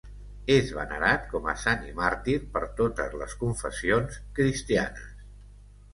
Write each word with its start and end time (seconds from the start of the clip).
És 0.53 0.71
venerat 0.77 1.27
com 1.33 1.45
a 1.51 1.55
sant 1.65 1.85
i 1.89 1.93
màrtir 2.01 2.37
per 2.55 2.63
totes 2.81 3.15
les 3.23 3.39
confessions 3.45 4.19
cristianes. 4.41 5.25